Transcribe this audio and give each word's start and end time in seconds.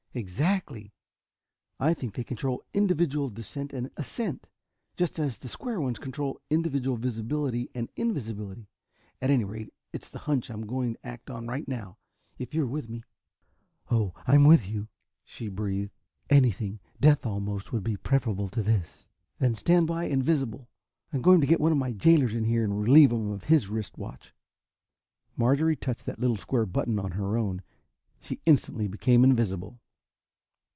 "Exactly! 0.13 0.91
I 1.79 1.93
think 1.93 2.13
they 2.15 2.25
control 2.25 2.61
individual 2.73 3.29
descent 3.29 3.71
and 3.71 3.89
ascent, 3.95 4.49
just 4.97 5.17
as 5.19 5.37
the 5.37 5.47
square 5.47 5.79
ones 5.79 5.99
control 5.99 6.41
individual 6.49 6.97
visibility 6.97 7.69
and 7.73 7.89
invisibility. 7.95 8.67
At 9.21 9.29
any 9.29 9.45
rate, 9.45 9.73
it's 9.93 10.09
the 10.09 10.19
hunch 10.19 10.49
I'm 10.49 10.65
going 10.65 10.95
to 10.95 11.05
act 11.07 11.29
on 11.29 11.47
right 11.47 11.65
now, 11.65 11.97
if 12.37 12.53
you're 12.53 12.67
with 12.67 12.89
me." 12.89 13.05
"Oh, 13.89 14.13
I'm 14.27 14.43
with, 14.43 14.67
you!" 14.67 14.89
she 15.23 15.47
breathed. 15.47 15.91
"Anything, 16.29 16.81
death 16.99 17.25
almost, 17.25 17.71
would 17.71 17.85
be 17.85 17.95
preferable 17.95 18.49
to 18.49 18.61
this." 18.61 19.07
"Then 19.39 19.55
stand 19.55 19.87
by, 19.87 20.07
invisible. 20.07 20.67
I'm 21.13 21.21
going 21.21 21.39
to 21.39 21.47
get 21.47 21.61
one 21.61 21.71
of 21.71 21.77
my 21.77 21.93
jailors 21.93 22.35
in 22.35 22.43
here 22.43 22.65
and 22.65 22.77
relieve 22.81 23.13
him 23.13 23.31
of 23.31 23.45
his 23.45 23.69
wrist 23.69 23.97
watch." 23.97 24.33
Marjorie 25.37 25.77
touched 25.77 26.05
that 26.05 26.19
little 26.19 26.35
square 26.35 26.65
button 26.65 26.99
on 26.99 27.11
her 27.11 27.37
own. 27.37 27.61
She 28.19 28.41
instantly 28.45 28.89
became 28.89 29.23
invisible. 29.23 29.79